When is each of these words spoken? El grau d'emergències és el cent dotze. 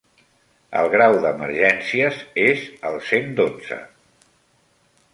El 0.79 0.89
grau 0.93 1.17
d'emergències 1.25 2.23
és 2.49 2.65
el 2.93 2.99
cent 3.13 3.31
dotze. 3.45 3.81